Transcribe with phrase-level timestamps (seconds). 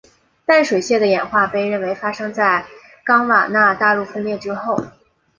[0.47, 2.65] 淡水蟹的演化被认为发生在
[3.05, 4.75] 冈瓦纳大陆分裂之后。